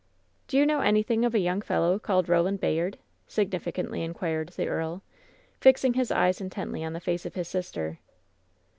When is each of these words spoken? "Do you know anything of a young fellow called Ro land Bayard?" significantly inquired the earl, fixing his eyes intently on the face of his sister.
"Do 0.47 0.57
you 0.57 0.65
know 0.65 0.79
anything 0.81 1.23
of 1.23 1.35
a 1.35 1.39
young 1.39 1.61
fellow 1.61 1.99
called 1.99 2.27
Ro 2.27 2.41
land 2.41 2.59
Bayard?" 2.59 2.97
significantly 3.27 4.01
inquired 4.01 4.49
the 4.49 4.67
earl, 4.67 5.03
fixing 5.59 5.93
his 5.93 6.09
eyes 6.09 6.41
intently 6.41 6.83
on 6.83 6.93
the 6.93 6.99
face 6.99 7.23
of 7.23 7.35
his 7.35 7.47
sister. 7.47 7.99